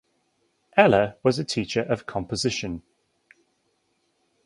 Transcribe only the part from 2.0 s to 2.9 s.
composition.